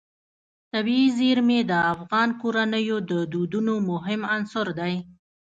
طبیعي 0.71 1.07
زیرمې 1.17 1.59
د 1.71 1.73
افغان 1.93 2.29
کورنیو 2.41 2.97
د 3.11 3.13
دودونو 3.33 3.73
مهم 3.91 4.21
عنصر 4.35 4.67
دی. 4.79 4.93